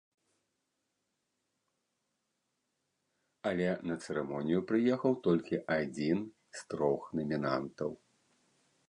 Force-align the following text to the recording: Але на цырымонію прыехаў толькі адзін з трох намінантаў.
Але 3.49 3.67
на 3.89 3.99
цырымонію 4.07 4.65
прыехаў 4.71 5.13
толькі 5.29 5.61
адзін 5.77 6.17
з 6.61 6.67
трох 6.73 7.01
намінантаў. 7.21 7.91